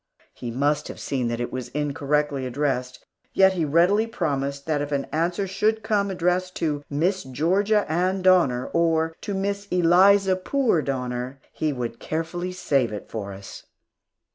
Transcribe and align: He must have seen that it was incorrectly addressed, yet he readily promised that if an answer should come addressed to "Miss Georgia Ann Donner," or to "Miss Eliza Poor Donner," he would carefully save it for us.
He 0.33 0.49
must 0.49 0.87
have 0.87 0.99
seen 0.99 1.27
that 1.27 1.39
it 1.39 1.51
was 1.51 1.67
incorrectly 1.67 2.47
addressed, 2.47 3.05
yet 3.33 3.53
he 3.53 3.65
readily 3.65 4.07
promised 4.07 4.65
that 4.65 4.81
if 4.81 4.91
an 4.91 5.05
answer 5.11 5.45
should 5.45 5.83
come 5.83 6.09
addressed 6.09 6.55
to 6.55 6.83
"Miss 6.89 7.23
Georgia 7.23 7.85
Ann 7.87 8.23
Donner," 8.23 8.65
or 8.73 9.15
to 9.21 9.35
"Miss 9.35 9.67
Eliza 9.69 10.35
Poor 10.37 10.81
Donner," 10.81 11.39
he 11.53 11.71
would 11.71 11.99
carefully 11.99 12.51
save 12.51 12.91
it 12.91 13.11
for 13.11 13.31
us. 13.31 13.67